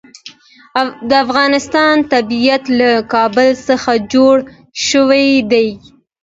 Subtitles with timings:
[1.09, 4.35] د افغانستان طبیعت له کابل څخه جوړ
[4.89, 5.67] شوی دی.